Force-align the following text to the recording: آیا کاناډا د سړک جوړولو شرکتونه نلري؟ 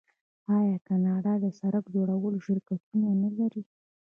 آیا 0.57 0.77
کاناډا 0.87 1.33
د 1.43 1.45
سړک 1.59 1.85
جوړولو 1.95 2.37
شرکتونه 2.47 3.07
نلري؟ 3.21 3.63